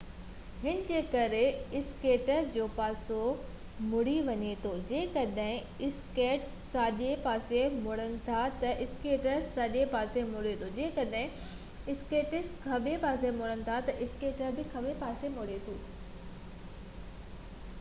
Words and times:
هن 0.61 0.77
جي 0.85 0.99
ڪري 1.15 1.39
اسڪيٽر 1.79 2.45
جو 2.53 2.63
پاسو 2.77 3.17
مُڙي 3.89 4.15
وڃي 4.29 4.53
ٿو 4.63 4.71
جيڪڏهن 4.91 5.85
اسڪيٽس 5.89 6.55
ساڄي 6.71 7.11
پاسي 7.27 7.61
مُڙن 7.75 8.17
ٿا 8.31 8.39
تہ 8.65 8.81
اسڪيٽر 8.87 9.45
ساڃي 9.51 9.85
پاسي 9.93 10.25
مُڙي 10.31 10.55
ٿو 10.63 10.71
جيڪڏهن 10.81 11.93
اسڪيٽس 11.95 12.51
کاٻي 12.67 12.95
پاسي 13.07 13.33
مُڙي 13.43 13.59
ٿو 13.69 13.77
تہ 13.91 13.97
اسڪيٽر 14.07 14.59
کاٻي 14.73 14.95
پاسي 15.05 15.33
مُڙي 15.39 15.59
ٿو 15.69 15.77